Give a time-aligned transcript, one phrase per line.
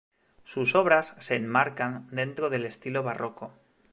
[0.45, 3.53] Sus obras se enmarcan dentro del estilo Barroco.